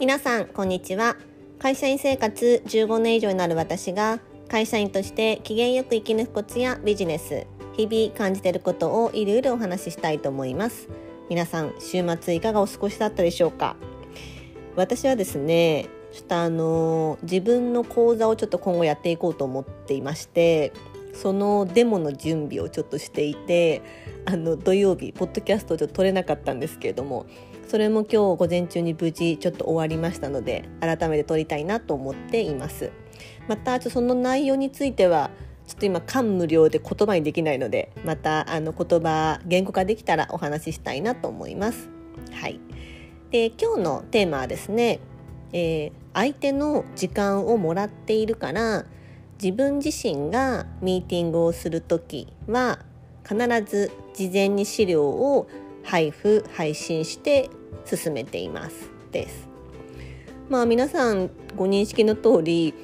[0.00, 1.14] 皆さんこんにちは。
[1.58, 4.18] 会社員生活15年以上になる私が
[4.48, 10.88] 会社員として機嫌よく生き抜くコツやビジネス日々感じていることをいろいろお話ししたいと思います。
[11.28, 13.76] 皆さん週末いかがお過ごしだったでしょうか？
[14.74, 20.72] 私はですねちょっとあの自分の講座をちょっと今後やっていこうと思っていまして
[21.12, 23.82] そのデモの準備をちょっとしていて
[24.24, 27.26] あの土曜日ポッドキャストをちょっと撮れなかったんですけれども
[27.70, 32.90] それも今日午前中に無事ちょっと終わりましたので改めて撮りたいなと思っています。
[33.46, 35.30] またちょその内容については
[35.68, 41.88] ちょっと今感無量で言葉にできないのでまたあの言葉言語化できたらお話ししたいなと思います。
[42.32, 42.58] はい。
[43.30, 44.98] で今日のテーマはですね、
[45.52, 48.84] えー、相手の時間をもらっているから
[49.40, 52.80] 自分自身がミーティングをする時は
[53.22, 55.46] 必ず事前に資料を
[55.84, 57.48] 配布配信して
[57.84, 58.90] 進めています。
[59.12, 59.48] です。
[60.48, 62.74] まあ皆さんご認識の通り、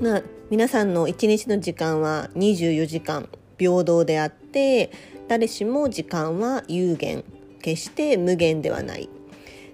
[0.00, 3.28] まあ、皆さんの一日の時間は24時間
[3.58, 4.90] 平等であって
[5.28, 7.24] 誰しも時間は有限
[7.62, 9.08] 決して無限ではない。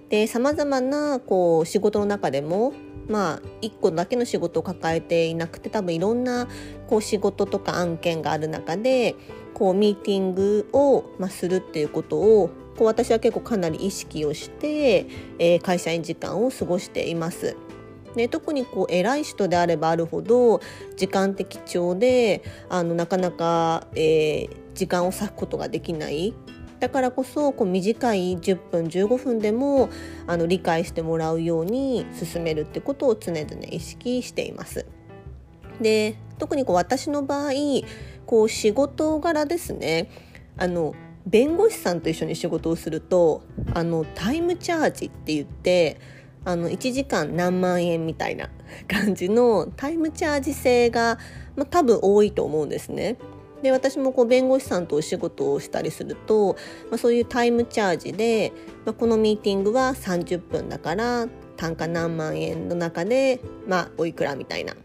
[0.09, 2.73] でさまざまなこう仕事の中でも
[3.07, 6.47] まあ1個だけの仕事を抱えていなくて多分いろんな
[6.87, 9.15] こう仕事とか案件がある中で
[9.53, 12.49] こうミーティングを、まあ、するっていうことを
[12.79, 15.05] こう私は結構かなり意識をして、
[15.37, 17.57] えー、会社員時間を過ごしています。
[18.15, 20.61] で特にこう偉い人であればあるほど
[20.95, 26.33] 時間的貴重であのなかなか、えー、時間を割くことができない
[26.79, 29.89] だからこそこう短い10分15分でも
[30.25, 34.85] あの理解してもらうように進めるってことを常々意識しています。
[35.81, 37.51] で特にこう私の場合
[38.25, 40.09] こう仕事柄ですね
[40.57, 45.99] あの弁護士さんと一緒に仕事をするとあのタイムチャージって言って
[46.45, 48.49] あの1時間何万円みたいな
[48.87, 51.19] 感じのタイムチャージ制が、
[51.55, 53.17] まあ、多分多いと思うんですね。
[53.61, 56.55] で私もこう弁護士さんとお仕事をしたりすると、
[56.89, 58.53] まあ、そういうタイムチャージで、
[58.85, 61.27] まあ、このミーティングは30分だから
[61.57, 64.75] 単価何万円の中で、まあ、おいくらみたいな。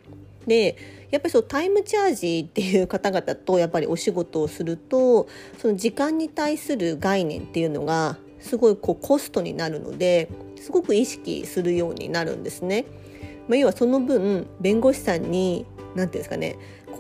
[0.46, 0.76] で
[1.10, 5.28] やっぱりそうタイムチャージっていう方々とやっぱりお仕事をすると
[5.58, 12.84] その時間に対する概念っていうのがすごいこうコストになるのですごく意識するようになるんですね。
[13.48, 16.56] まあ、要はその分弁護士さんに何て言うんですかね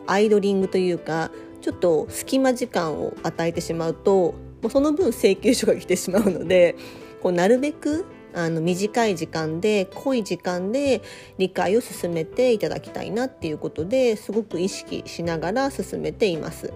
[0.06, 1.30] アイドリングというか
[1.62, 6.76] ちょっと隙間時間を与えてしまうともうその分請求書が来てしまうので
[7.22, 11.02] こうなるべくあの短い時間で濃い時間で
[11.38, 16.72] 理解を進めていただきたいなっていうことですごく意識しながら進めています。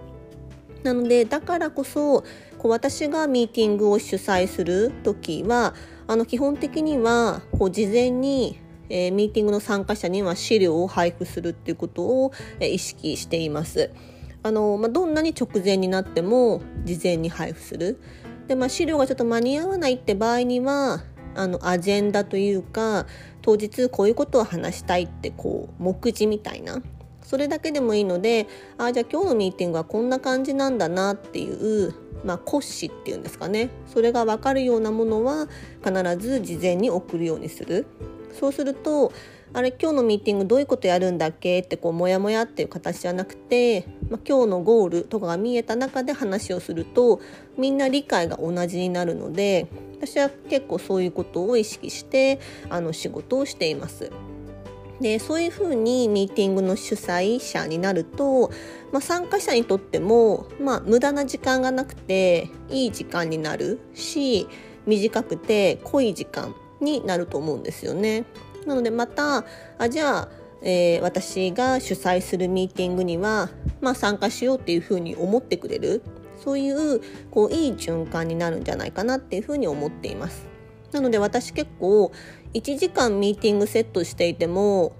[0.83, 2.23] なのでだからこそ
[2.57, 5.73] こう私がミーティングを主催する時は
[6.07, 8.59] あの基本的にはこう事前に
[8.89, 13.91] えー、ミーティングの参加者には資料を配布するっていうことを、えー、意識しています。
[14.41, 17.99] あのまあ、どんなに直前になっても事前に配布する。
[18.47, 21.03] で、まあ、資料がちょっと間に合わないって場合には
[21.39, 23.05] あのアジェンダというか
[23.41, 26.81] 当日こういうことを話したいってこう目次みたいな。
[27.21, 28.47] それだけでもいいので
[28.79, 33.69] ああじゃあ今日のミーティングはこんな感じなんだなっていうまあ、骨子っていうんですかね。
[33.87, 35.47] それが分かるようなものは
[35.83, 37.85] 必ず事前に送るようにする。
[38.37, 39.11] そうすると
[39.53, 47.19] あれ今日のミーティングどういうことやるんだっけってこうモヤモヤっていう形じゃなくて、まあ、今日のゴールとかが見えた中で話をすると
[47.57, 49.67] みんな理解が同じになるので
[49.99, 52.39] 私は結構そういうことを意識して
[52.69, 54.11] あの仕事をしています。
[55.01, 58.49] でそういうふうにミーティングの主催者になると、
[58.91, 64.47] まあ、参加者にとっても、まあ、無駄な時間がなくていい時間になるし
[64.85, 68.25] 短くて濃い時間になると思うんですよね。
[68.65, 69.45] なのでまた
[69.77, 70.29] あじゃあ、
[70.61, 73.49] えー、私が主催するミーティングには、
[73.79, 76.01] まあ、参加しようっていうふうに思ってくれる
[76.43, 77.01] そういう
[77.31, 80.47] こういい循環になるんじゃないかなっていうふうに思っています。
[80.91, 82.11] なので私結構
[82.53, 84.93] 1時間ミーティングセットしていても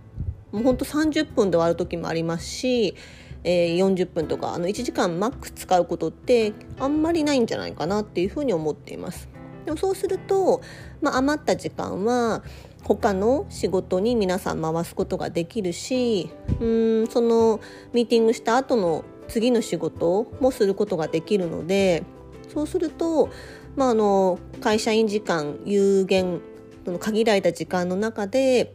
[0.51, 2.95] もうほんと30分で終わる時もありますし、
[3.44, 9.30] えー、40分とかあの1時間マックス使うことってあんまりないんじゃないかなっていうふうに思っています。
[9.65, 10.62] でもそうすると、
[11.01, 12.44] まあ、余った時間は
[12.83, 16.65] 他の仕事に皆さん回すことができるしう
[17.03, 17.59] んその
[17.94, 22.03] ミーティングした後の次の仕事もすることができるので
[22.51, 23.29] そうすると、
[23.75, 26.41] まあ、あの会社員時間有限
[26.85, 28.73] その限られた時間の中で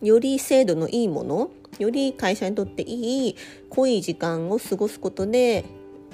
[0.00, 3.36] より精度のいいものより会社にとっていい
[3.70, 5.64] 濃い時間を過ごすことで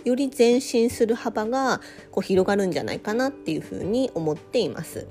[0.05, 1.81] より前進する幅が
[2.13, 5.07] こう広がるんじゃないかなっていうふうに思っています。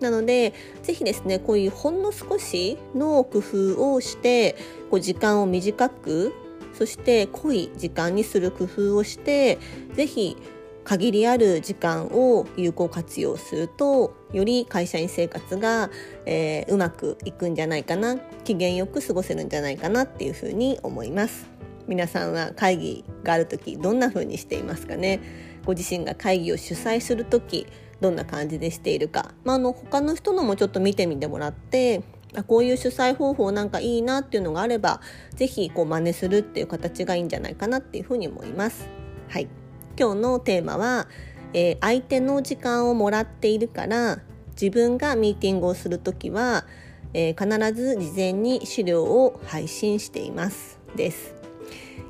[0.00, 0.52] なので
[0.82, 4.56] ぜひですねこういうほんの少しの工夫をして
[4.90, 6.34] こう時間を短く
[6.74, 9.58] そして濃い時間にする工夫をして
[9.94, 10.36] ぜひ
[10.84, 15.90] 限りある時間を有効活用するとより会社員生活が、
[16.26, 21.48] えー、うまくいくんじゃないかな機嫌よく過ごせるんじゃないかなっていうふうに思います。
[21.86, 25.20] 皆さんは会議がある時どんな風にしていますかね？
[25.66, 27.66] ご自身が会議を主催する時
[28.00, 32.02] どんな感じでしているか、まあ、あの他の人のもちょっと見てみてもらって
[32.42, 35.00] こういう主催方法なんかいいなっていうのがあれば
[35.36, 38.88] 是非こう真似するっていう形がいいんじゃないかなっていうふうに思います。
[39.28, 39.48] はい。
[39.96, 41.06] 今日のテーマは、
[41.52, 44.18] えー、相手の時間をもらっているから
[44.60, 46.66] 自分がミーティングをする時は、
[47.12, 50.80] えー、必ず事前に資料を配信しています。
[50.96, 51.34] です。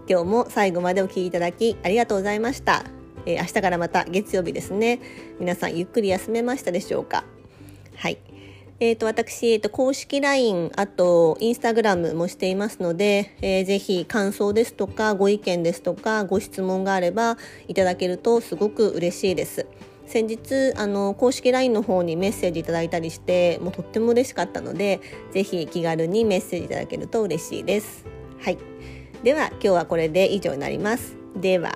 [0.08, 2.84] 今日も最後までお聴きいただきありがとうございました、
[3.24, 5.00] えー、明日からまた月曜日ですね。
[5.40, 7.24] 皆さんゆっくり休めましたでしょうか？
[7.96, 8.18] はい。
[8.80, 17.38] えーと、私、えーと、公式 LINE あとインスタグラムもしていますので、えー、ぜひ感想ですとかご意見ですとかご質問があれば
[17.68, 19.66] いただけるとすごく嬉しいです。
[20.06, 25.00] 先日あの公式 LINE の方にメッセージいただいたりしてもうとっても嬉しかったので
[25.32, 28.04] ぜひ気軽にメッセージいただけると嬉しいです。
[28.40, 28.58] はい、
[29.22, 31.16] では今日はこれで以上になります。
[31.36, 31.74] では